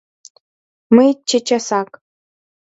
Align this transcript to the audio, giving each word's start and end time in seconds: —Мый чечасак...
—Мый 0.95 1.09
чечасак... 1.27 1.89